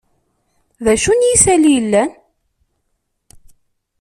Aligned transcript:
D 0.83 0.85
acu 0.93 1.13
n 1.15 1.21
yisali 1.27 1.69
yellan? 1.75 2.11